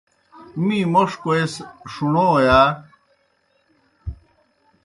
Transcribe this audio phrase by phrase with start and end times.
[0.65, 1.61] می موْݜ کوئے سہ
[1.93, 2.59] ݜُݨو یا؟